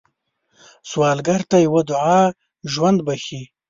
[0.89, 2.21] سوالګر ته یوه دعا
[2.71, 3.41] ژوند بښي